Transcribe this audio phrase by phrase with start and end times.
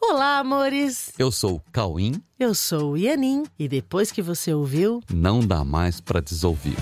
[0.00, 1.12] Olá, amores!
[1.18, 2.22] Eu sou o Cauim.
[2.38, 6.76] Eu sou o Ianin e depois que você ouviu, não dá mais para desouvir.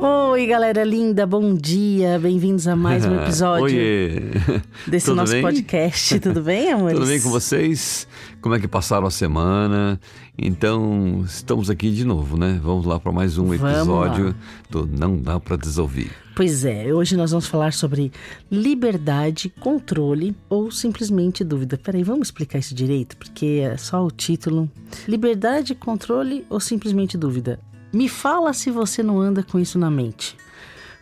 [0.00, 4.20] Oi, galera linda, bom dia, bem-vindos a mais um episódio Oiê.
[4.86, 5.42] desse Tudo nosso bem?
[5.42, 6.20] podcast.
[6.20, 6.96] Tudo bem, amores?
[6.96, 8.06] Tudo bem com vocês?
[8.40, 9.98] Como é que passaram a semana?
[10.38, 12.60] Então, estamos aqui de novo, né?
[12.62, 14.36] Vamos lá para mais um episódio
[14.70, 16.12] do Não Dá para Desouvir.
[16.36, 18.12] Pois é, hoje nós vamos falar sobre
[18.48, 21.76] liberdade, controle ou simplesmente dúvida.
[21.76, 24.70] Peraí, vamos explicar isso direito, porque é só o título.
[25.08, 27.58] Liberdade, controle ou simplesmente dúvida?
[27.92, 30.36] Me fala se você não anda com isso na mente.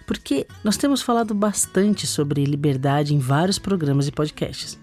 [0.06, 4.78] Porque nós temos falado bastante sobre liberdade em vários programas e podcasts.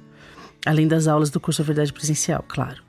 [0.66, 2.84] Além das aulas do curso A Verdade Presencial, claro.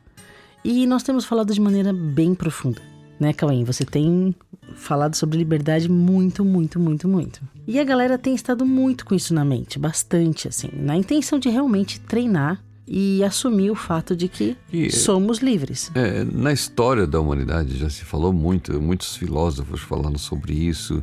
[0.65, 2.83] E nós temos falado de maneira bem profunda.
[3.21, 3.63] Né, Cauém?
[3.63, 4.35] Você tem
[4.75, 7.41] falado sobre liberdade muito, muito, muito, muito.
[7.67, 11.49] E a galera tem estado muito com isso na mente, bastante, assim, na intenção de
[11.49, 15.91] realmente treinar e assumir o fato de que E- somos livres.
[15.95, 21.03] É, na história da humanidade já se falou muito, muitos filósofos falaram sobre isso,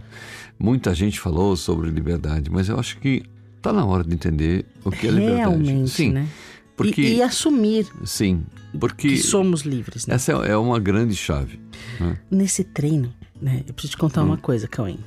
[0.60, 3.24] muita gente falou sobre liberdade, mas eu acho que
[3.62, 5.38] tá na hora de entender o que é liberdade.
[5.64, 6.28] Realmente, Sim, né?
[6.76, 8.44] porque E, e assumir sim,
[8.80, 10.16] porque que somos livres, né?
[10.16, 11.60] essa é uma grande chave.
[12.00, 12.18] né?
[12.30, 13.64] Nesse treino, né?
[13.68, 14.28] Eu preciso te contar Hum.
[14.28, 15.00] uma coisa, Cauém.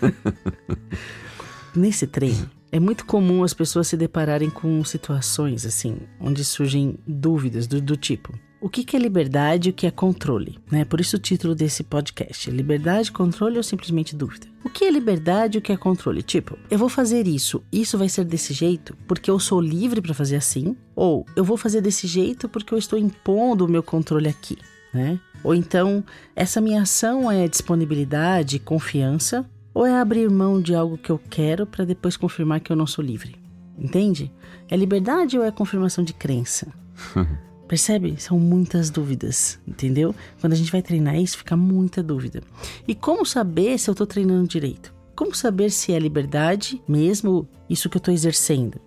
[1.74, 7.66] Nesse treino, é muito comum as pessoas se depararem com situações assim, onde surgem dúvidas
[7.66, 10.58] do, do tipo: o que, é liberdade e o que é controle?
[10.70, 10.84] Né?
[10.84, 14.46] Por isso o título desse podcast: Liberdade, controle ou simplesmente dúvida?
[14.64, 16.22] O que é liberdade e o que é controle?
[16.22, 20.14] Tipo, eu vou fazer isso, isso vai ser desse jeito porque eu sou livre para
[20.14, 20.74] fazer assim?
[20.96, 24.56] Ou eu vou fazer desse jeito porque eu estou impondo o meu controle aqui?
[24.92, 25.18] né?
[25.42, 26.04] Ou então,
[26.36, 31.66] essa minha ação é disponibilidade, confiança, ou é abrir mão de algo que eu quero
[31.66, 33.36] para depois confirmar que eu não sou livre?
[33.78, 34.32] Entende?
[34.68, 36.72] É liberdade ou é confirmação de crença?
[37.66, 38.20] Percebe?
[38.20, 40.14] São muitas dúvidas, entendeu?
[40.40, 42.42] Quando a gente vai treinar isso, fica muita dúvida.
[42.86, 44.92] E como saber se eu estou treinando direito?
[45.16, 48.78] Como saber se é liberdade mesmo isso que eu estou exercendo?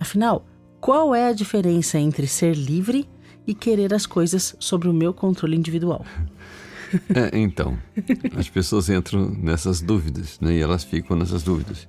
[0.00, 0.44] Afinal,
[0.80, 3.08] qual é a diferença entre ser livre
[3.46, 6.04] e querer as coisas sobre o meu controle individual?
[7.14, 7.78] É, então,
[8.36, 10.54] as pessoas entram nessas dúvidas, né?
[10.54, 11.88] E elas ficam nessas dúvidas.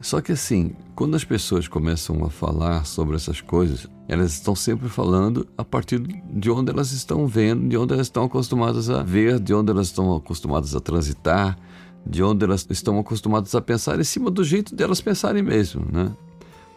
[0.00, 4.88] Só que assim, quando as pessoas começam a falar sobre essas coisas, elas estão sempre
[4.88, 9.38] falando a partir de onde elas estão vendo, de onde elas estão acostumadas a ver,
[9.38, 11.58] de onde elas estão acostumadas a transitar,
[12.06, 16.10] de onde elas estão acostumadas a pensar em cima do jeito delas pensarem mesmo, né?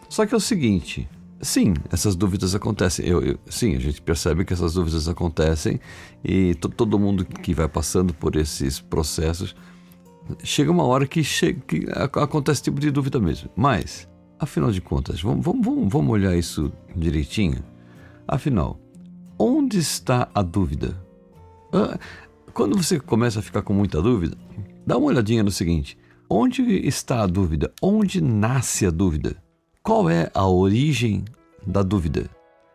[0.08, 1.08] Só que é o seguinte,
[1.44, 3.06] sim, essas dúvidas acontecem.
[3.06, 5.78] Eu, eu- sim, a gente percebe que essas dúvidas acontecem
[6.24, 9.54] e to- todo mundo que vai passando por esses processos
[10.42, 13.50] chega uma hora que, chega, que ac- acontece esse tipo de dúvida mesmo.
[13.54, 17.62] Mas, afinal de contas, vamos, vamos, vamos, olhar isso direitinho.
[18.26, 18.80] Afinal,
[19.38, 20.98] onde está a dúvida?
[22.52, 24.36] Quando você começa a ficar com muita dúvida,
[24.86, 25.98] dá uma olhadinha no seguinte:
[26.30, 27.72] onde está a dúvida?
[27.82, 29.36] Onde nasce a dúvida?
[29.84, 31.24] Qual é a origem
[31.66, 32.28] da dúvida?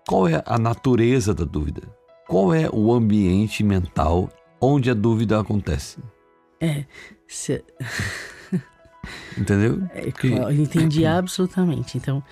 [0.07, 1.81] Qual é a natureza da dúvida?
[2.27, 4.29] Qual é o ambiente mental
[4.61, 5.97] onde a dúvida acontece?
[6.61, 6.85] É,
[7.27, 7.63] se-
[9.37, 9.81] Entendeu?
[9.93, 11.97] é, Que- eu entendi absolutamente.
[11.97, 12.23] Então,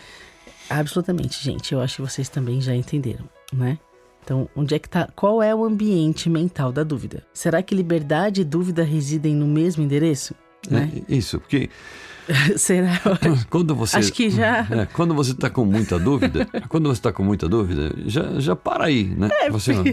[0.70, 3.80] absolutamente, gente, eu acho que vocês também já entenderam, né?
[4.24, 5.08] Então, onde é que tá?
[5.16, 7.26] Qual é o ambiente mental da dúvida?
[7.34, 10.36] Será que liberdade e dúvida residem no mesmo endereço?
[10.70, 10.92] Né?
[11.10, 11.70] É, isso, porque
[12.58, 13.00] Será?
[13.50, 13.98] quando você.
[13.98, 14.68] Acho que já.
[14.70, 18.56] É, quando você está com muita dúvida, quando você está com muita dúvida, já, já
[18.56, 19.30] para aí, né?
[19.50, 19.84] você não.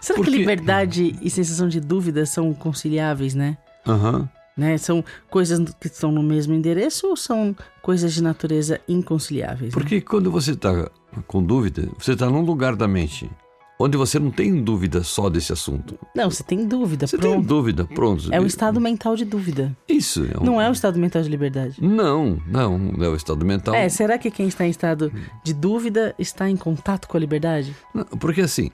[0.00, 3.56] Será Porque- que liberdade e sensação de dúvida são conciliáveis, né?
[3.86, 4.28] Aham.
[4.56, 4.76] né?
[4.76, 9.72] São coisas que estão no mesmo endereço ou são coisas de natureza inconciliáveis?
[9.74, 9.80] né?
[9.80, 10.90] Porque quando você está
[11.26, 13.30] com dúvida, você está num lugar da mente
[13.78, 15.98] onde você não tem dúvida só desse assunto.
[16.14, 17.46] Não, você tem dúvida, Você tem pronto.
[17.46, 18.28] dúvida, pronto.
[18.32, 19.76] É o estado mental de dúvida.
[19.88, 20.24] Isso.
[20.32, 21.76] É um- Não é o estado mental de liberdade.
[21.80, 23.74] Não, não, não é o estado mental.
[23.74, 25.12] É, será que quem está em estado
[25.42, 27.74] de dúvida está em contato com a liberdade?
[27.94, 28.70] Não, Porque assim,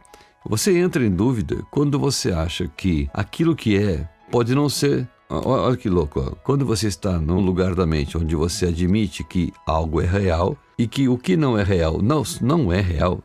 [0.46, 5.08] você entra em dúvida quando você acha que aquilo que é pode não ser.
[5.30, 10.00] Olha que louco, quando você está num lugar da mente onde você admite que algo
[10.00, 13.22] é real e que o que não é real não, não é real,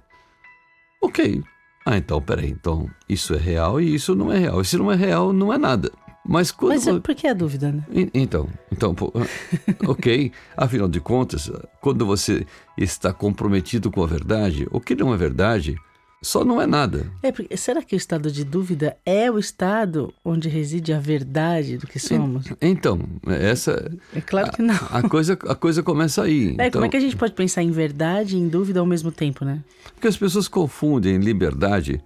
[1.02, 1.42] ok.
[1.86, 4.62] Ah, então, peraí, então isso é real e isso não é real.
[4.62, 5.92] E se não é real, não é nada.
[6.26, 6.70] Mas quando.
[6.72, 7.84] Mas por que a dúvida, né?
[7.92, 9.12] En- Então, então, pô,
[9.88, 10.32] ok.
[10.56, 11.52] Afinal de contas,
[11.82, 12.46] quando você
[12.78, 15.76] está comprometido com a verdade, o que não é verdade
[16.24, 17.06] só não é nada.
[17.22, 21.78] É, porque, será que o estado de dúvida é o estado onde reside a verdade
[21.78, 22.46] do que somos?
[22.62, 23.92] Então, essa.
[24.16, 24.74] É claro que não.
[24.90, 26.56] A, a coisa, a coisa começa aí.
[26.58, 28.86] É, então, como é que a gente pode pensar em verdade e em dúvida ao
[28.86, 29.62] mesmo tempo, né?
[29.94, 32.02] Porque as pessoas confundem liberdade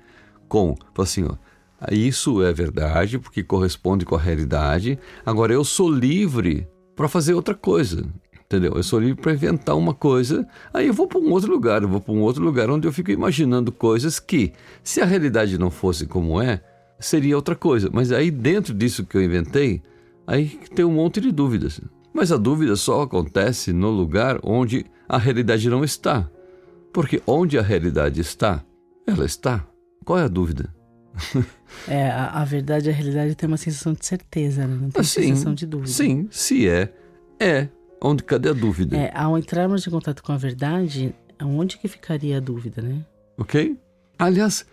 [0.47, 1.35] com, assim, ó,
[1.91, 4.97] isso é verdade porque corresponde com a realidade.
[5.23, 8.03] Agora eu sou livre para fazer outra coisa.
[8.47, 8.73] Entendeu?
[8.75, 11.89] Eu sou livre para inventar uma coisa, aí eu vou para um outro lugar, eu
[11.89, 15.69] vou para um outro lugar onde eu fico imaginando coisas que, se a realidade não
[15.69, 16.61] fosse como é,
[16.97, 17.89] seria outra coisa.
[17.91, 19.81] Mas aí dentro disso que eu inventei,
[20.25, 21.81] aí tem um monte de dúvidas.
[22.13, 26.29] Mas a dúvida só acontece no lugar onde a realidade não está.
[26.93, 28.63] Porque onde a realidade está,
[29.05, 29.67] ela está.
[30.05, 30.73] Qual é a dúvida?
[31.88, 34.77] é, a, a, verdade e a realidade tem uma sensação de certeza, né?
[34.81, 35.91] não tem assim, sensação de dúvida.
[35.91, 36.93] Sim, se é,
[37.39, 37.67] é.
[38.01, 38.95] Onde cadê a dúvida?
[38.95, 43.03] É, ao entrarmos em contato com a verdade, onde que ficaria a dúvida, né?
[43.38, 43.77] Ok?
[44.19, 44.65] Aliás,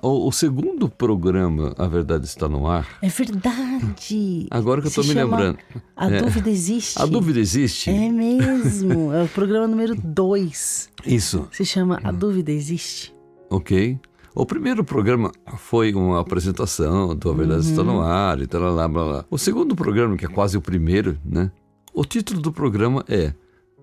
[0.00, 2.86] o, o, segundo programa, A Verdade Está no Ar.
[3.02, 4.46] É verdade!
[4.50, 5.58] Agora que eu estou me lembrando.
[5.96, 7.00] A é, Dúvida Existe.
[7.00, 7.90] A Dúvida Existe?
[7.90, 9.12] É mesmo.
[9.12, 10.90] é o programa número 2.
[11.06, 11.48] Isso.
[11.50, 13.14] Se chama A Dúvida Existe.
[13.50, 13.98] Ok.
[14.34, 17.70] O primeiro programa foi uma apresentação do A Verdade uhum.
[17.70, 19.24] Está no Ar e tal, lá, blá, blá.
[19.30, 21.50] O segundo programa, que é quase o primeiro, né?
[21.94, 23.34] O título do programa é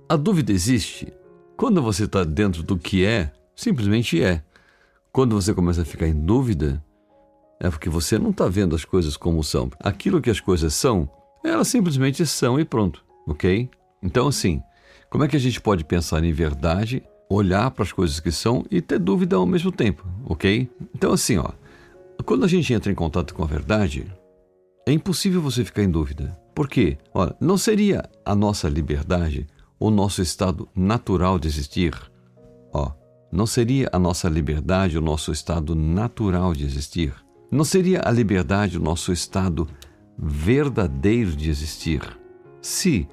[0.09, 1.13] A Dúvida Existe?
[1.55, 4.43] Quando você está dentro do que é, simplesmente é.
[5.11, 6.83] Quando você começa a ficar em dúvida,
[7.59, 9.69] é porque você não está vendo as coisas como são.
[9.79, 11.07] Aquilo que as coisas são,
[11.43, 13.69] elas simplesmente são e pronto, ok?
[14.01, 14.59] Então, assim,
[15.07, 18.65] como é que a gente pode pensar em verdade, olhar para as coisas que são
[18.71, 20.67] e ter dúvida ao mesmo tempo, ok?
[20.95, 21.51] Então, assim, ó,
[22.25, 24.11] quando a gente entra em contato com a verdade,
[24.87, 26.35] é impossível você ficar em dúvida.
[26.59, 26.97] Por quê?
[27.13, 29.47] Olha, não seria a nossa liberdade
[29.79, 31.93] o nosso estado natural de existir?
[32.73, 32.91] Ó,
[33.31, 37.13] não seria a nossa liberdade o nosso estado natural de existir?
[37.49, 39.69] Não seria a liberdade o nosso estado
[40.17, 42.01] verdadeiro de existir?
[42.61, 43.07] Se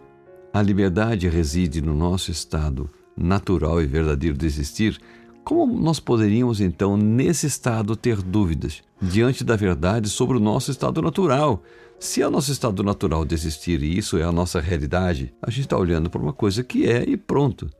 [0.52, 5.00] a liberdade reside no nosso estado natural e verdadeiro de existir,
[5.46, 11.00] como nós poderíamos então, nesse estado, ter dúvidas diante da verdade sobre o nosso estado
[11.00, 11.62] natural?
[12.00, 15.48] Se é o nosso estado natural de existir e isso é a nossa realidade, a
[15.48, 17.70] gente está olhando para uma coisa que é e pronto.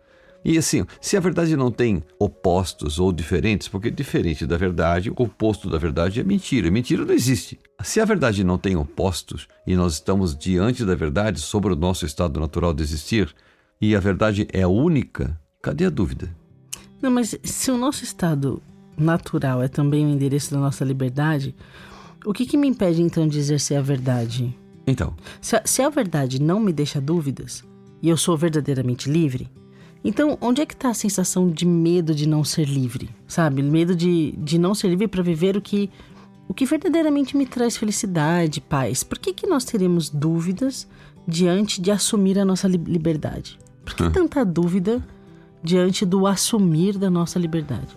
[0.44, 5.14] E assim, se a verdade não tem opostos ou diferentes, porque diferente da verdade, o
[5.20, 6.70] oposto da verdade é mentira.
[6.70, 7.58] Mentira não existe.
[7.82, 12.06] Se a verdade não tem opostos e nós estamos diante da verdade sobre o nosso
[12.06, 13.34] estado natural de existir,
[13.80, 16.32] e a verdade é única, cadê a dúvida?
[17.00, 18.62] Não, mas se o nosso estado
[18.96, 21.54] natural é também o endereço da nossa liberdade,
[22.25, 24.56] o que, que me impede então de exercer a verdade?
[24.87, 25.14] Então.
[25.40, 27.64] Se a, se a verdade não me deixa dúvidas
[28.02, 29.50] e eu sou verdadeiramente livre,
[30.04, 33.10] então onde é que está a sensação de medo de não ser livre?
[33.26, 33.62] Sabe?
[33.62, 35.90] Medo de, de não ser livre para viver o que,
[36.49, 39.02] o que verdadeiramente me traz felicidade, paz.
[39.02, 40.88] Por que, que nós teremos dúvidas
[41.26, 43.58] diante de assumir a nossa liberdade?
[43.84, 45.02] Por que tanta dúvida
[45.66, 47.88] diante do assumir da nossa liberdade?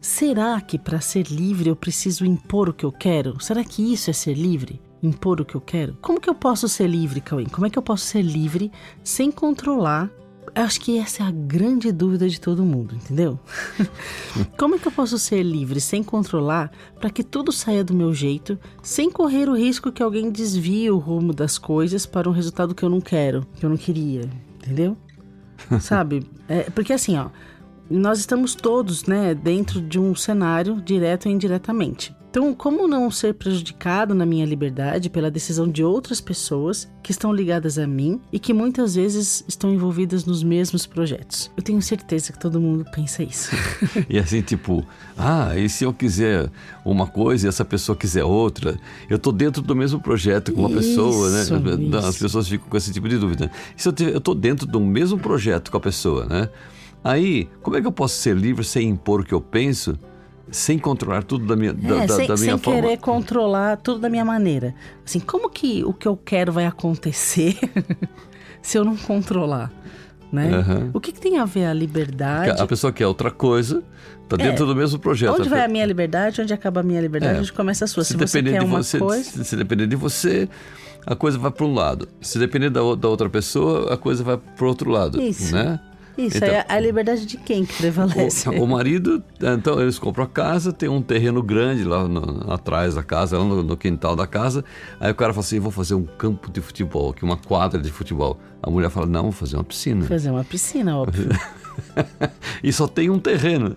[0.00, 3.42] Será que para ser livre eu preciso impor o que eu quero?
[3.42, 4.80] Será que isso é ser livre?
[5.02, 5.98] Impor o que eu quero?
[6.00, 7.44] Como que eu posso ser livre, Cauê?
[7.46, 8.70] Como é que eu posso ser livre
[9.02, 10.08] sem controlar?
[10.54, 13.38] Acho que essa é a grande dúvida de todo mundo, entendeu?
[14.56, 18.14] Como é que eu posso ser livre sem controlar para que tudo saia do meu
[18.14, 22.74] jeito, sem correr o risco que alguém desvie o rumo das coisas para um resultado
[22.74, 24.22] que eu não quero, que eu não queria,
[24.56, 24.96] entendeu?
[25.80, 26.26] Sabe?
[26.48, 27.28] É, porque assim, ó,
[27.90, 32.14] nós estamos todos, né, dentro de um cenário direto e indiretamente.
[32.36, 37.32] Então, como não ser prejudicado na minha liberdade pela decisão de outras pessoas que estão
[37.32, 41.50] ligadas a mim e que muitas vezes estão envolvidas nos mesmos projetos?
[41.56, 43.56] Eu tenho certeza que todo mundo pensa isso.
[44.06, 44.84] e assim, tipo,
[45.16, 46.50] ah, e se eu quiser
[46.84, 48.78] uma coisa e essa pessoa quiser outra?
[49.08, 51.40] Eu tô dentro do mesmo projeto com uma isso, pessoa, né?
[51.40, 51.96] Isso.
[52.06, 53.50] As pessoas ficam com esse tipo de dúvida.
[53.74, 56.50] E se eu, eu tô dentro do mesmo projeto com a pessoa, né?
[57.02, 59.98] Aí, como é que eu posso ser livre sem impor o que eu penso,
[60.50, 62.82] sem controlar tudo da minha, da, é, da, sem, da minha sem forma?
[62.82, 64.74] querer controlar tudo da minha maneira.
[65.04, 67.58] Assim, como que o que eu quero vai acontecer
[68.62, 69.72] se eu não controlar?
[70.32, 70.50] Né?
[70.58, 70.90] Uhum.
[70.92, 72.60] O que, que, tem a ver a liberdade?
[72.60, 73.82] A pessoa quer outra coisa,
[74.24, 74.66] está dentro é.
[74.66, 75.38] do mesmo projeto.
[75.38, 76.40] Onde vai a minha liberdade?
[76.40, 77.36] Onde acaba a minha liberdade?
[77.36, 77.40] É.
[77.40, 78.02] Onde começa a sua?
[78.02, 79.24] Se, se você quer de uma você, coisa...
[79.24, 80.48] Se, se depender de você,
[81.06, 82.08] a coisa vai para um lado.
[82.20, 85.22] Se depender da, da outra pessoa, a coisa vai para o outro lado.
[85.22, 85.54] Isso.
[85.54, 85.80] Né?
[86.16, 88.48] Isso, então, é a liberdade de quem que prevalece?
[88.48, 92.94] O, o, marido, então, eles compram a casa, tem um terreno grande lá no, atrás
[92.94, 94.64] da casa, lá no, no, quintal da casa.
[94.98, 97.90] Aí o cara fala assim: vou fazer um campo de futebol aqui, uma quadra de
[97.90, 98.38] futebol.
[98.62, 100.06] A mulher fala: não, vou fazer uma piscina.
[100.06, 101.28] Fazer uma piscina, óbvio.
[102.62, 103.74] e só tem um terreno.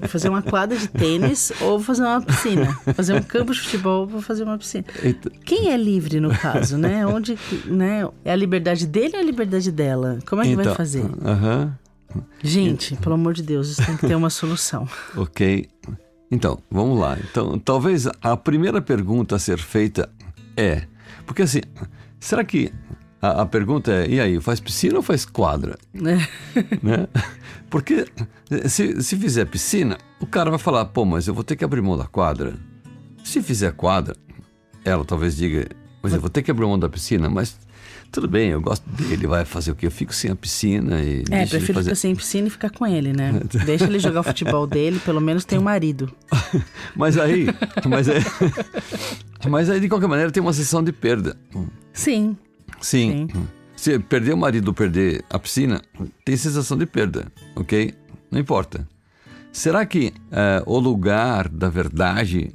[0.00, 2.72] Vou fazer uma quadra de tênis ou vou fazer uma piscina.
[2.94, 4.84] Fazer um campo de futebol ou vou fazer uma piscina.
[5.02, 5.30] Eita.
[5.44, 7.06] Quem é livre no caso, né?
[7.06, 8.08] Onde, né?
[8.24, 10.18] É a liberdade dele ou a liberdade dela?
[10.26, 11.04] Como é que então, vai fazer?
[11.24, 11.74] aham,
[12.42, 14.88] Gente, pelo amor de Deus, isso tem que ter uma solução.
[15.16, 15.68] ok.
[16.30, 17.16] Então, vamos lá.
[17.30, 20.08] Então, talvez a primeira pergunta a ser feita
[20.56, 20.82] é...
[21.24, 21.60] Porque assim,
[22.18, 22.72] será que...
[23.20, 25.78] A, a pergunta é, e aí, faz piscina ou faz quadra?
[25.92, 26.26] né?
[26.82, 27.08] né?
[27.70, 28.06] Porque
[28.68, 31.82] se, se fizer piscina, o cara vai falar, pô, mas eu vou ter que abrir
[31.82, 32.54] mão da quadra.
[33.24, 34.14] Se fizer quadra,
[34.84, 35.68] ela talvez diga,
[36.02, 37.58] mas eu vou ter que abrir mão da piscina, mas
[38.12, 39.86] tudo bem, eu gosto dele, vai fazer o quê?
[39.86, 41.20] Eu fico sem a piscina e.
[41.30, 41.90] É, deixa prefiro fazer...
[41.90, 43.40] ficar sem piscina e ficar com ele, né?
[43.66, 46.10] Deixa ele jogar o futebol dele, pelo menos tem um marido.
[46.94, 47.46] Mas aí,
[47.84, 48.18] mas, é,
[49.50, 51.36] mas aí de qualquer maneira tem uma sessão de perda.
[51.92, 52.36] Sim,
[52.80, 53.28] Sim.
[53.76, 55.82] Se perder o marido ou perder a piscina,
[56.24, 57.92] tem sensação de perda, ok?
[58.30, 58.88] Não importa.
[59.52, 62.50] Será que eh, o lugar da verdade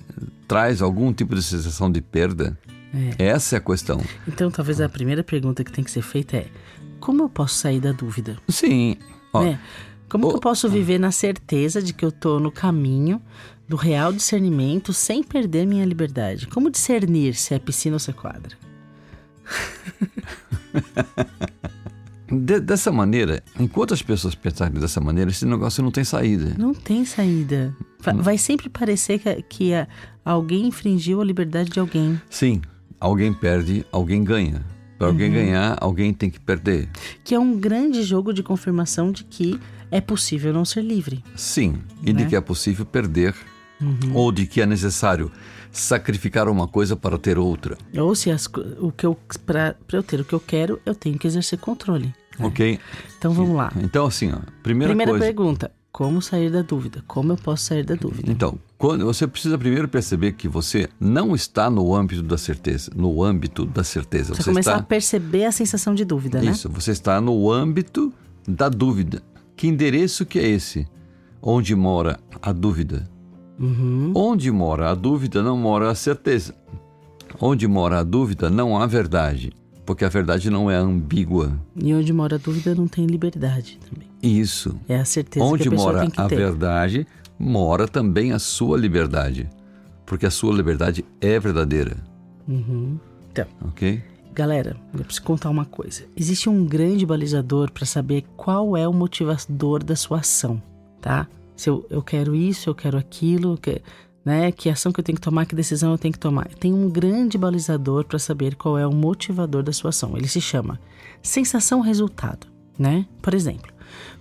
[0.47, 2.57] traz algum tipo de sensação de perda?
[3.17, 4.01] Essa é a questão.
[4.27, 6.47] então talvez a primeira pergunta que tem que ser feita é:
[6.99, 8.37] como eu posso sair da dúvida?
[8.49, 8.97] Sim.
[9.31, 9.59] Ó, né?
[10.09, 13.21] Como que o- eu posso viver na certeza de que eu tô no caminho
[13.67, 16.47] do real discernimento sem perder minha liberdade?
[16.47, 18.57] Como discernir se é piscina ou se é quadra?
[22.31, 26.55] de- dessa maneira, enquanto as pessoas pensarem dessa maneira, esse negócio não tem saída.
[26.57, 27.75] Não tem saída.
[27.99, 29.87] Va- Vai sempre parecer que, que a-
[30.23, 32.19] alguém infringiu a liberdade de alguém.
[32.29, 32.61] Sim,
[32.99, 34.63] alguém perde, alguém ganha.
[34.97, 36.87] Para alguém ganhar, alguém tem que perder.
[37.23, 41.23] Que é um grande jogo de confirmação de que é possível não ser livre.
[41.35, 42.29] Sim, e de Né?
[42.29, 43.33] que é possível perder,
[44.13, 45.31] ou de que é necessário
[45.71, 47.77] sacrificar uma coisa para ter outra.
[47.97, 48.47] Ou se as
[48.79, 52.13] o que eu para eu ter o que eu quero, eu tenho que exercer controle.
[52.39, 52.79] Ok?
[53.17, 53.71] Então vamos lá.
[53.77, 55.25] Então, assim, ó, primeira, Primeira coisa.
[55.25, 57.03] pergunta: como sair da dúvida?
[57.07, 58.31] Como eu posso sair da dúvida?
[58.31, 63.23] Então, quando você precisa primeiro perceber que você não está no âmbito da certeza, no
[63.23, 64.33] âmbito da certeza.
[64.33, 66.51] Você Você começar a está perceber a sensação de dúvida, né?
[66.51, 68.11] isso, você está no âmbito
[68.47, 69.21] da dúvida.
[69.55, 70.87] Que endereço que é esse?
[71.41, 73.07] Onde mora a dúvida?
[73.61, 74.11] Uhum.
[74.15, 76.55] Onde mora a dúvida, não mora a certeza.
[77.39, 79.53] Onde mora a dúvida, não há verdade,
[79.85, 81.53] porque a verdade não é ambígua.
[81.75, 84.07] E onde mora a dúvida não tem liberdade também.
[84.21, 84.75] Isso.
[84.89, 86.35] É a certeza Onde que a pessoa mora tem que a ter.
[86.35, 87.07] verdade,
[87.39, 89.47] mora também a sua liberdade,
[90.05, 91.95] porque a sua liberdade é verdadeira,
[92.47, 92.97] Uhum.
[93.31, 94.01] Então, ok?
[94.33, 96.03] galera, eu preciso contar uma coisa.
[96.17, 100.61] Existe um grande balizador para saber qual é o motivador da sua ação,
[100.99, 101.27] tá?
[101.61, 103.79] Se eu, eu quero isso, eu quero aquilo, que,
[104.25, 104.51] né?
[104.51, 106.47] Que ação que eu tenho que tomar, que decisão eu tenho que tomar.
[106.55, 110.17] Tem um grande balizador para saber qual é o motivador da sua ação.
[110.17, 110.79] Ele se chama
[111.21, 112.47] sensação-resultado,
[112.79, 113.05] né?
[113.21, 113.71] Por exemplo,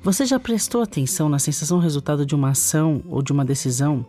[0.02, 4.04] você já prestou atenção na sensação-resultado de uma ação ou de uma decisão,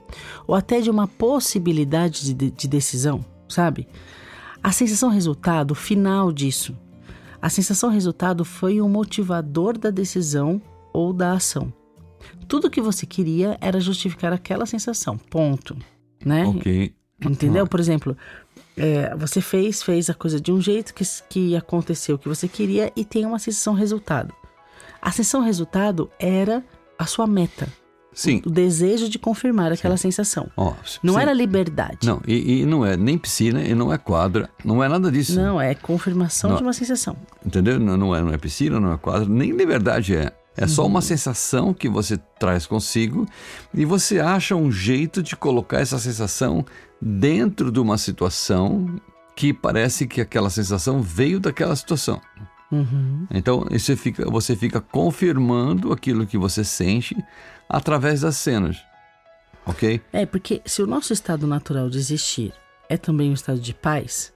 [0.45, 3.87] ou até de uma possibilidade de, de- de decisão, sabe?
[4.61, 6.75] A sensação-resultado final disso.
[7.41, 10.61] A sensação-resultado foi o motivador da decisão
[10.91, 11.71] ou da ação.
[12.47, 15.75] Tudo que você queria era justificar aquela sensação, ponto.
[16.23, 16.45] Né?
[16.45, 16.93] Ok.
[17.23, 17.67] Entendeu?
[17.67, 18.17] Por exemplo,
[18.75, 22.47] é, você fez, fez a coisa de um jeito que, que aconteceu o que você
[22.47, 24.33] queria e tem uma sensação resultado.
[25.01, 26.63] A sensação resultado era
[26.97, 27.67] a sua meta,
[28.13, 28.41] Sim.
[28.45, 30.49] o desejo de confirmar aquela sensação.
[30.55, 31.19] Ó, Não sim.
[31.19, 32.05] era liberdade.
[32.05, 35.39] Não, e, e não é nem piscina, e não é quadra, não é nada disso.
[35.39, 36.57] Não, é confirmação Não.
[36.57, 37.15] de uma sensação.
[37.45, 37.79] Entendeu?
[37.79, 40.31] Não, não é, não é piscina, não é quadra, nem liberdade é.
[40.57, 40.89] É só Uhum.
[40.89, 43.25] uma sensação que você traz consigo
[43.73, 46.65] e você acha um jeito de colocar essa sensação
[47.01, 48.99] dentro de uma situação
[49.35, 52.19] que parece que aquela sensação veio daquela situação.
[52.71, 53.27] Uhum.
[53.31, 57.15] Então você fica, você fica confirmando aquilo que você sente
[57.67, 58.77] através das cenas.
[59.65, 60.01] Ok?
[60.11, 62.53] É, porque se o nosso estado natural de existir
[62.89, 64.30] é também um estado de paz,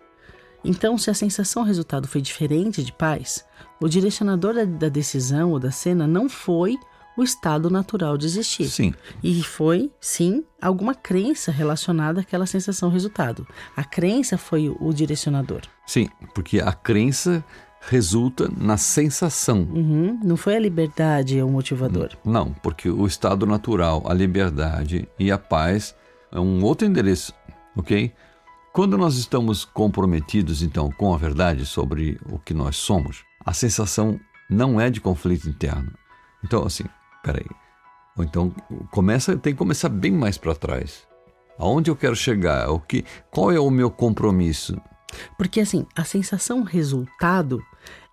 [0.65, 3.45] então se a sensação resultado foi diferente de paz,
[3.81, 6.77] o direcionador da, da decisão ou da cena não foi
[7.17, 8.67] o estado natural de existir.
[8.67, 8.93] Sim.
[9.23, 13.47] E foi, sim, alguma crença relacionada àquela sensação resultado.
[13.75, 15.61] A crença foi o, o direcionador.
[15.87, 17.43] Sim, porque a crença
[17.87, 19.59] resulta na sensação.
[19.59, 22.09] Uhum, Não foi a liberdade o motivador.
[22.25, 25.95] Não, porque o estado natural, a liberdade e a paz
[26.31, 27.33] é um outro endereço,
[27.77, 28.11] ok?
[28.75, 34.19] Quando nós estamos comprometidos, então, com a verdade sobre o que nós somos, a sensação
[34.49, 35.93] não é de conflito interno.
[36.43, 36.83] Então, assim,
[37.23, 37.45] peraí.
[38.17, 38.49] Ou então,
[38.91, 41.07] começa, tem que começar bem mais para trás.
[41.57, 42.69] Aonde eu quero chegar?
[42.69, 44.75] O que, qual é o meu compromisso?
[45.37, 47.63] Porque assim, a sensação resultado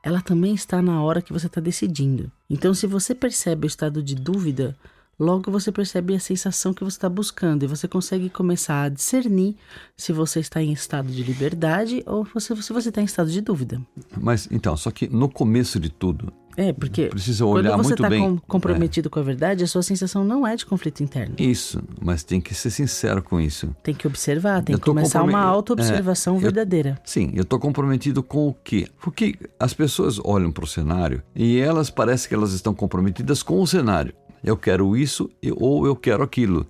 [0.00, 2.30] ela também está na hora que você está decidindo.
[2.48, 4.78] Então, se você percebe o estado de dúvida,
[5.22, 9.56] logo você percebe a sensação que você está buscando e você consegue começar a discernir
[9.96, 13.80] se você está em estado de liberdade ou se você está em estado de dúvida.
[14.20, 18.10] Mas então, só que no começo de tudo, é, porque Precisa olhar quando você está
[18.10, 18.36] bem.
[18.46, 21.34] comprometido com a verdade, a sua sensação não é de conflito interno.
[21.38, 23.74] isso, mas tem que ser sincero com isso.
[23.82, 27.00] Tem que observar, tem Eu que começar uma auto-observação É, eu- verdadeira.
[27.04, 28.86] Sim, eu estou comprometido com o quê?
[29.00, 33.58] Porque as pessoas olham para o cenário e elas parecem que elas estão comprometidas com
[33.62, 34.12] o cenário.
[34.42, 36.66] Eu quero isso ou eu quero aquilo.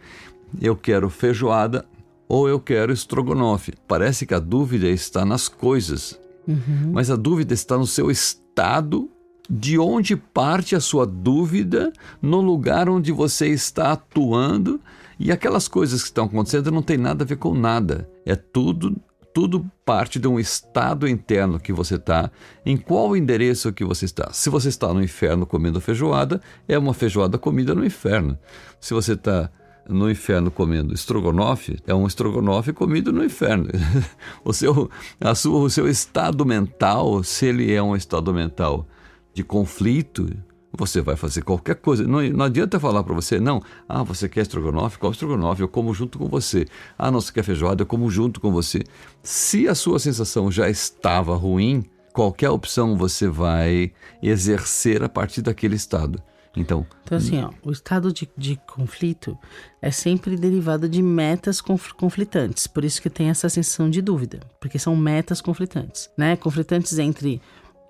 [0.60, 1.84] Eu quero feijoada
[2.28, 3.72] ou eu quero estrogonofe.
[3.88, 6.90] Parece que a dúvida está nas coisas, Uhum.
[6.92, 9.08] mas a dúvida está no seu estado.
[9.50, 14.80] De onde parte a sua dúvida no lugar onde você está atuando
[15.18, 18.08] e aquelas coisas que estão acontecendo não tem nada a ver com nada.
[18.24, 18.96] É tudo
[19.32, 22.30] tudo parte de um estado interno que você está,
[22.64, 24.32] em qual endereço que você está.
[24.32, 28.38] Se você está no inferno comendo feijoada, é uma feijoada comida no inferno.
[28.80, 29.50] Se você está
[29.88, 33.68] no inferno comendo estrogonofe, é um estrogonofe comido no inferno.
[34.44, 38.86] o, seu, a sua, o seu estado mental, se ele é um estado mental
[39.34, 40.28] de conflito,
[40.72, 42.04] você vai fazer qualquer coisa.
[42.04, 44.98] Não, não adianta falar para você, não, ah, você quer estrogonofe?
[44.98, 45.60] Qual estrogonofe?
[45.62, 46.66] Eu como junto com você.
[46.98, 47.82] Ah, não, você quer feijoada?
[47.82, 48.82] Eu como junto com você.
[49.22, 55.76] Se a sua sensação já estava ruim, qualquer opção você vai exercer a partir daquele
[55.76, 56.22] estado.
[56.54, 59.38] Então, Então, assim, ó, o estado de, de conflito
[59.80, 62.66] é sempre derivado de metas conf- conflitantes.
[62.66, 64.40] Por isso que tem essa sensação de dúvida.
[64.60, 66.36] Porque são metas conflitantes, né?
[66.36, 67.40] Conflitantes entre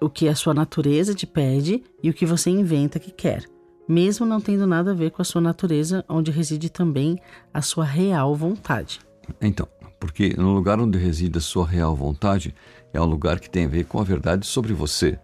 [0.03, 3.45] o que a sua natureza te pede e o que você inventa que quer.
[3.89, 7.19] Mesmo não tendo nada a ver com a sua natureza, onde reside também
[7.53, 9.01] a sua real vontade.
[9.41, 9.67] Então,
[10.01, 12.55] porque no lugar onde reside a sua real vontade
[12.93, 15.19] é um lugar que tem a ver com a verdade sobre você.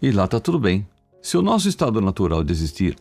[0.00, 0.86] E lá está tudo bem.
[1.20, 2.96] Se o nosso estado natural de existir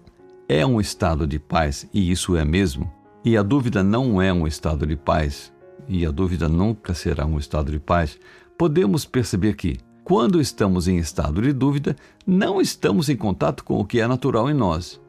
[0.47, 2.91] é um estado de paz, e isso é mesmo,
[3.23, 5.53] e a dúvida não é um estado de paz,
[5.87, 8.17] e a dúvida nunca será um estado de paz,
[8.57, 9.77] podemos perceber que,
[10.09, 14.49] quando estamos em estado de dúvida, não estamos em contato com o que é natural
[14.49, 14.99] em nós.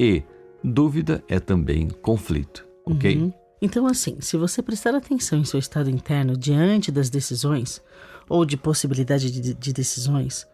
[0.00, 0.24] E
[0.64, 3.18] dúvida é também conflito, ok?
[3.18, 3.32] Uhum.
[3.62, 7.80] Então, assim, se você prestar atenção em seu estado interno diante das decisões
[8.28, 10.44] ou de possibilidade de, de decisões,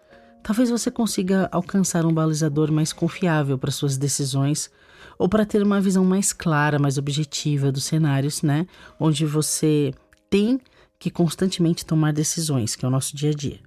[0.42, 4.70] talvez você consiga alcançar um balizador mais confiável para suas decisões
[5.18, 8.66] ou para ter uma visão mais clara, mais objetiva dos cenários, né?
[9.00, 9.94] Onde você
[10.28, 10.60] tem
[10.98, 13.63] que constantemente tomar decisões, que é o nosso dia a dia.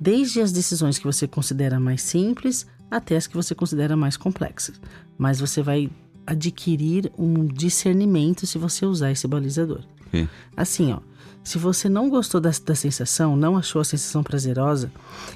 [0.00, 4.80] Desde as decisões que você considera mais simples até as que você considera mais complexas.
[5.18, 5.90] Mas você vai
[6.26, 9.82] adquirir um discernimento se você usar esse balizador.
[10.06, 10.28] Ok?
[10.56, 11.00] Assim, ó,
[11.42, 14.90] se você não gostou da, da sensação, não achou a sensação prazerosa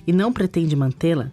[0.06, 1.30] e não pretende mantê-la,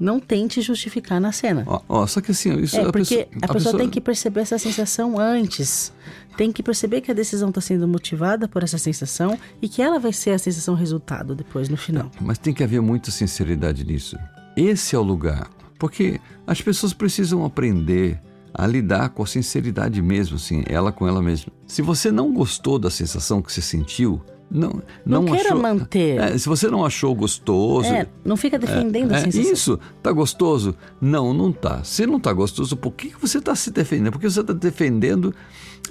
[0.00, 1.62] não tente justificar na cena.
[1.66, 4.40] Ó, ó, só que assim, isso É, a porque pessoa, a pessoa tem que perceber
[4.40, 5.92] essa sensação antes.
[6.36, 9.98] Tem que perceber que a decisão está sendo motivada por essa sensação e que ela
[9.98, 12.10] vai ser a sensação resultado depois, no final.
[12.20, 14.16] Mas tem que haver muita sinceridade nisso.
[14.56, 15.50] Esse é o lugar.
[15.78, 18.20] Porque as pessoas precisam aprender
[18.52, 21.52] a lidar com a sinceridade mesmo, assim, ela com ela mesma.
[21.66, 26.20] Se você não gostou da sensação que você sentiu, não Não, não, queira achou, manter.
[26.20, 29.52] É, se você não achou gostoso, É, não fica defendendo a é, sensação.
[29.52, 30.74] isso, tá gostoso?
[31.00, 31.84] Não, não tá.
[31.84, 34.12] Se não tá gostoso, por que que você está se defendendo?
[34.12, 35.34] Porque você está defendendo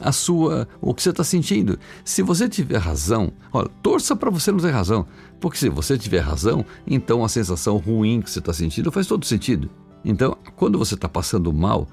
[0.02, 1.80] a sua, o que você está sentindo.
[2.06, 5.06] Se você tiver razão, olha, torça para você não ter razão,
[5.40, 9.26] porque se você tiver razão, então a sensação ruim que você está sentindo faz todo
[9.26, 9.70] sentido.
[10.04, 11.88] Então, quando você está passando mal,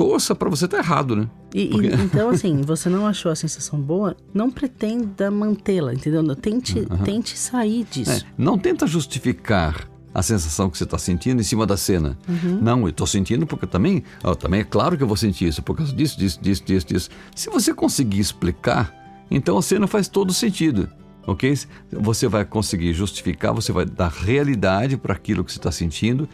[0.00, 1.28] torça para você estar errado, né?
[1.54, 6.24] E, e- Porque- então, assim, você não achou a sensação boa, não pretenda mantê-la, entendeu?
[6.34, 8.10] Tente, tente sair disso.
[8.12, 12.18] É, não tenta justificar a sensação que você está sentindo em cima da cena.
[12.62, 15.62] Não, eu estou sentindo porque também, ó, também é claro que eu vou sentir isso
[15.62, 17.10] por causa disso, disso, disso, disso, disso.
[17.36, 18.92] Se você conseguir explicar,
[19.30, 20.88] então a cena faz todo sentido.
[21.26, 21.56] Ok?
[21.92, 26.26] Você vai conseguir justificar, você vai dar realidade para aquilo que você está sentindo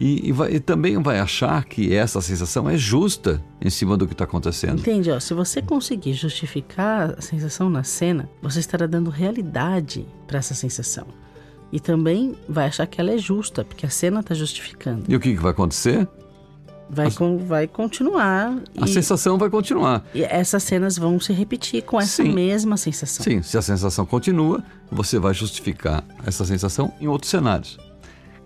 [0.00, 4.06] e, e vai- e também vai achar que essa sensação é justa em cima do
[4.06, 4.78] que está acontecendo.
[4.78, 5.10] Entende?
[5.10, 10.54] Ó, se você conseguir justificar a sensação na cena, você estará dando realidade para essa
[10.54, 11.06] sensação.
[11.72, 15.02] E também vai achar que ela é justa, porque a cena está justificando.
[15.08, 16.08] E o que, que vai acontecer?
[16.90, 20.02] Vai, con- vai continuar A e, sensação vai continuar.
[20.14, 22.32] e essas cenas vão se repetir com essa Sim.
[22.32, 23.22] mesma sensação.
[23.22, 27.76] Sim, se a sensação continua, você vai justificar essa sensação em outros cenários.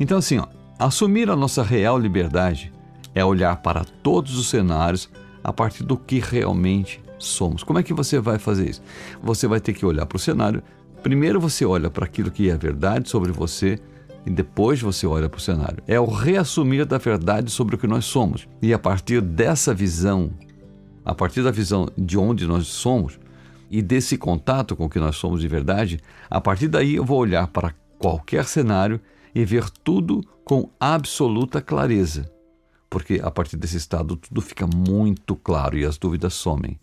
[0.01, 0.47] Então, assim, ó,
[0.87, 2.73] assumir a nossa real liberdade
[3.15, 5.09] é olhar para todos os cenários
[5.43, 7.63] a partir do que realmente somos.
[7.63, 8.83] Como é que você vai fazer isso?
[9.23, 10.63] Você vai ter que olhar para o cenário.
[11.03, 13.79] Primeiro, você olha para aquilo que é verdade sobre você,
[14.25, 15.83] e depois você olha para o cenário.
[15.87, 18.49] É o reassumir da verdade sobre o que nós somos.
[18.61, 20.33] E a partir dessa visão,
[21.05, 23.19] a partir da visão de onde nós somos
[23.71, 25.99] e desse contato com o que nós somos de verdade,
[26.31, 29.01] a partir daí eu vou olhar para qualquer cenário
[29.35, 32.31] e ver tudo com absoluta clareza.
[32.91, 36.79] Porque a partir desse estado tudo fica muito claro e as dúvidas somem.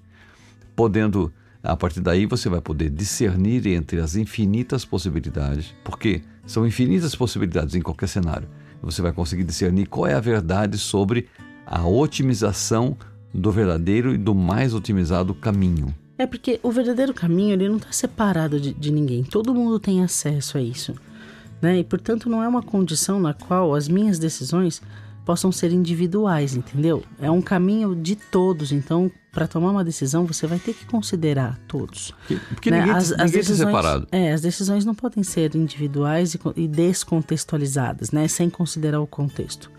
[0.75, 1.31] Podendo,
[1.61, 7.75] a partir daí, você vai poder discernir entre as infinitas possibilidades, porque são infinitas possibilidades
[7.75, 8.49] em qualquer cenário.
[8.81, 11.27] Você vai conseguir discernir qual é a verdade sobre
[11.65, 12.97] a otimização
[13.33, 15.93] do verdadeiro e do mais otimizado caminho.
[16.17, 19.23] É porque o verdadeiro caminho ele não está separado de, de ninguém.
[19.23, 20.95] Todo mundo tem acesso a isso.
[21.61, 21.79] Né?
[21.79, 24.81] E, portanto, não é uma condição na qual as minhas decisões
[25.25, 27.03] possam ser individuais, entendeu?
[27.21, 28.71] É um caminho de todos.
[28.71, 32.13] Então, para tomar uma decisão, você vai ter que considerar todos.
[32.49, 32.79] Porque né?
[32.79, 34.07] ninguém, as, ninguém as decisões, separado.
[34.11, 38.27] É, as decisões não podem ser individuais e, e descontextualizadas, né?
[38.27, 39.69] Sem considerar o contexto.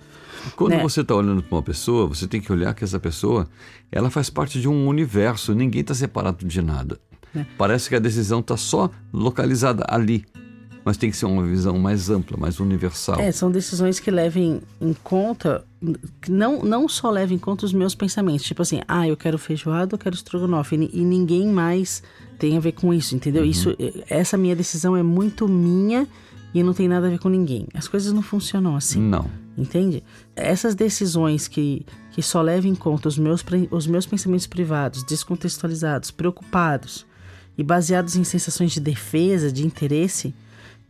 [0.55, 0.83] Quando né?
[0.83, 3.49] você está olhando para uma pessoa, você tem que olhar que essa pessoa,
[3.91, 5.53] ela faz parte de um universo.
[5.55, 6.99] Ninguém está separado de nada.
[7.35, 7.45] É.
[7.59, 10.25] Parece que a decisão está só localizada ali
[10.85, 13.21] mas tem que ser uma visão mais ampla, mais universal.
[13.21, 15.65] É, são decisões que levem em conta,
[16.21, 19.39] que não, não só levem em conta os meus pensamentos, tipo assim, ah, eu quero
[19.39, 22.03] feijoada, eu quero estrogonofe, e, e ninguém mais
[22.39, 23.43] tem a ver com isso, entendeu?
[23.43, 23.51] Uhum.
[23.51, 23.77] Isso,
[24.09, 26.09] essa minha decisão é muito minha
[26.55, 27.67] e não tem nada a ver com ninguém.
[27.75, 29.01] As coisas não funcionam assim.
[29.01, 29.31] Não.
[29.57, 30.03] Entende?
[30.35, 36.11] Essas decisões que, que só levam em conta os meus, os meus pensamentos privados, descontextualizados,
[36.11, 37.07] preocupados
[37.59, 40.35] e baseados em sensações de defesa, de interesse,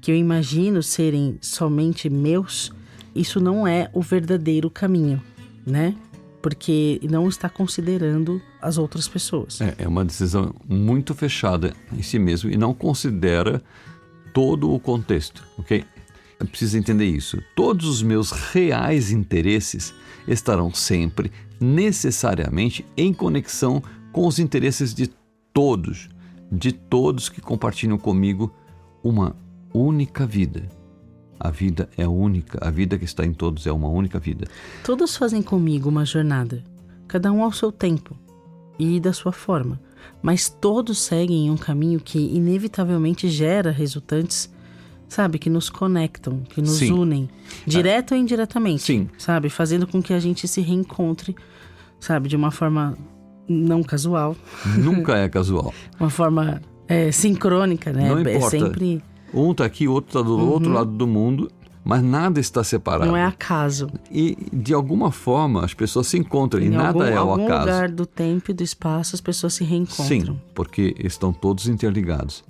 [0.01, 2.73] que eu imagino serem somente meus,
[3.15, 5.23] isso não é o verdadeiro caminho,
[5.67, 5.95] né?
[6.41, 9.61] Porque não está considerando as outras pessoas.
[9.61, 13.63] É, é uma decisão muito fechada em si mesmo e não considera
[14.33, 15.85] todo o contexto, ok?
[16.51, 17.43] Preciso entender isso.
[17.55, 19.93] Todos os meus reais interesses
[20.27, 25.11] estarão sempre, necessariamente, em conexão com os interesses de
[25.53, 26.09] todos,
[26.51, 28.51] de todos que compartilham comigo
[29.03, 29.37] uma
[29.73, 30.69] única vida.
[31.39, 34.47] A vida é única, a vida que está em todos é uma única vida.
[34.85, 36.63] Todos fazem comigo uma jornada,
[37.09, 38.15] cada um ao seu tempo
[38.79, 39.81] e da sua forma,
[40.23, 44.53] mas todos seguem em um caminho que inevitavelmente gera resultantes,
[45.09, 46.93] sabe, que nos conectam, que nos Sim.
[46.93, 47.29] unem,
[47.67, 48.17] direto é.
[48.19, 49.09] ou indiretamente, Sim.
[49.17, 51.35] sabe, fazendo com que a gente se reencontre,
[51.99, 52.99] sabe, de uma forma
[53.49, 54.37] não casual.
[54.77, 55.73] Nunca é casual.
[55.99, 58.09] uma forma é, sincrônica, né?
[58.09, 58.57] Não é importa.
[58.57, 59.03] É sempre
[59.33, 60.49] um está aqui, outro está do uhum.
[60.51, 61.51] outro lado do mundo,
[61.85, 63.07] mas nada está separado.
[63.07, 63.89] Não é acaso.
[64.11, 67.41] E de alguma forma as pessoas se encontram em e nada algum, é ao acaso.
[67.41, 70.07] Em algum lugar do tempo e do espaço as pessoas se reencontram.
[70.35, 72.45] Sim, porque estão todos interligados.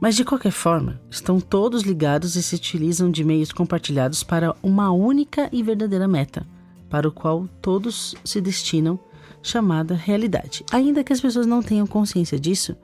[0.00, 4.92] Mas de qualquer forma, estão todos ligados e se utilizam de meios compartilhados para uma
[4.92, 6.46] única e verdadeira meta,
[6.88, 8.98] para o qual todos se destinam,
[9.42, 10.64] chamada realidade.
[10.70, 12.76] Ainda que as pessoas não tenham consciência disso,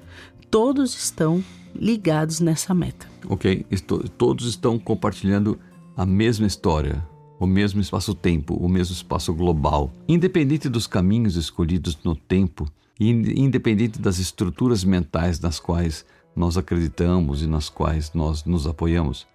[0.50, 1.42] todos estão
[1.74, 3.06] ligados nessa meta.
[3.28, 3.64] Ok?
[3.70, 5.58] Estou, todos estão compartilhando
[5.96, 7.06] a mesma história,
[7.38, 9.92] o mesmo espaço-tempo, o mesmo espaço global.
[10.08, 12.66] Independente dos caminhos escolhidos no tempo
[12.98, 19.26] e independente das estruturas mentais nas quais nós acreditamos e nas quais nós nos apoiamos,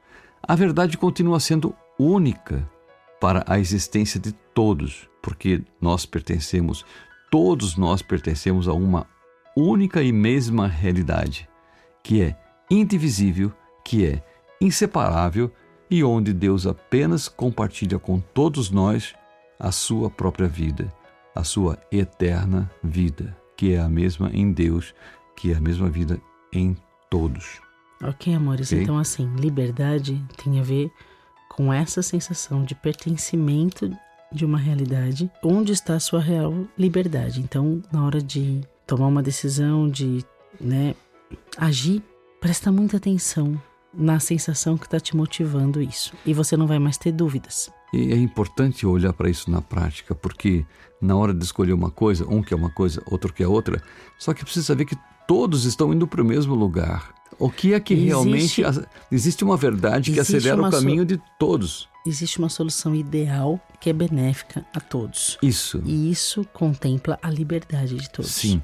[0.41, 2.69] a verdade continua sendo única
[3.19, 6.85] para a existência de todos, porque nós pertencemos,
[7.29, 9.05] todos nós pertencemos a uma
[9.55, 11.49] única e mesma realidade
[12.03, 12.35] que é
[12.69, 13.51] indivisível,
[13.83, 14.23] que é
[14.61, 15.51] inseparável
[15.89, 19.13] e onde Deus apenas compartilha com todos nós
[19.59, 20.91] a sua própria vida,
[21.35, 24.93] a sua eterna vida, que é a mesma em Deus,
[25.35, 26.21] que é a mesma vida
[26.53, 26.75] em
[27.09, 27.59] todos.
[28.03, 28.71] Ok, amores.
[28.71, 28.83] Okay?
[28.83, 30.89] Então, assim, liberdade tem a ver
[31.49, 33.91] com essa sensação de pertencimento
[34.31, 35.29] de uma realidade.
[35.43, 37.41] Onde está a sua real liberdade?
[37.41, 40.23] Então, na hora de tomar uma decisão, de
[40.61, 40.95] né,
[41.57, 42.03] agir,
[42.39, 43.61] presta muita atenção
[43.93, 46.13] na sensação que está te motivando isso.
[46.25, 47.71] E você não vai mais ter dúvidas.
[47.93, 50.65] E é importante olhar para isso na prática, porque
[51.01, 53.81] na hora de escolher uma coisa, um quer uma coisa, outro quer outra,
[54.17, 54.95] só que precisa saber que
[55.27, 57.13] todos estão indo para o mesmo lugar.
[57.39, 58.63] O que é que existe, realmente.
[59.11, 61.05] Existe uma verdade que acelera o caminho so...
[61.05, 61.87] de todos.
[62.05, 65.37] Existe uma solução ideal que é benéfica a todos.
[65.41, 65.81] Isso.
[65.85, 68.31] E isso contempla a liberdade de todos.
[68.31, 68.61] Sim.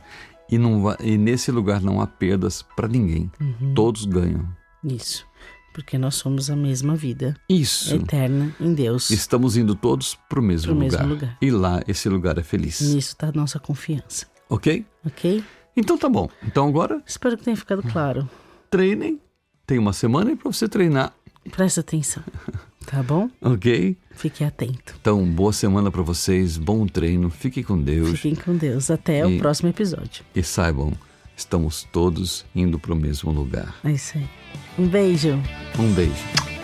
[0.50, 3.32] E, não e nesse lugar não há perdas para ninguém.
[3.40, 3.74] Uhum.
[3.74, 4.48] Todos ganham.
[4.84, 5.26] Isso.
[5.74, 7.36] Porque nós somos a mesma vida.
[7.50, 7.96] Isso.
[7.96, 9.10] Eterna em Deus.
[9.10, 11.00] Estamos indo todos para o mesmo, lugar.
[11.00, 11.38] mesmo lugar.
[11.42, 12.80] E lá esse lugar é feliz.
[12.80, 14.28] Nisso está a nossa confiança.
[14.50, 14.86] Ok?
[15.06, 15.44] Ok?
[15.76, 16.30] Então tá bom.
[16.44, 17.02] Então agora.
[17.06, 18.30] Espero que tenha ficado claro.
[18.70, 19.20] Treinem.
[19.68, 21.14] Tem uma semana para você treinar
[21.52, 22.24] Presta atenção.
[22.86, 23.30] Tá bom?
[23.42, 23.98] Ok?
[24.12, 24.96] Fique atento.
[25.02, 28.12] Então, boa semana para vocês, bom treino, fiquem com Deus.
[28.20, 28.90] Fiquem com Deus.
[28.92, 30.24] Até E- o próximo episódio.
[30.36, 30.94] E saibam,
[31.36, 33.76] estamos todos indo para o mesmo lugar.
[33.84, 34.26] É isso aí.
[34.78, 35.40] Um beijo.
[35.80, 36.55] Um beijo.